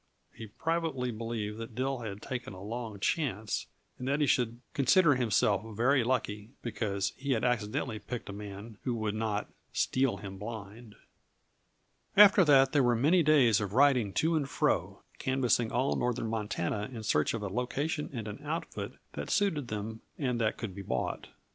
[0.33, 3.67] He privately believed that Dill had taken a long chance,
[3.99, 8.79] and that he should consider himself very lucky because he had accidentally picked a man
[8.83, 10.95] who would not "steal him blind."
[12.17, 16.89] After that there were many days of riding to and fro, canvassing all northern Montana
[16.91, 20.81] in search of a location and an outfit that suited them and that could be
[20.81, 21.27] bought.